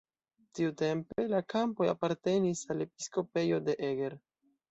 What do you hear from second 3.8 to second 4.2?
Eger.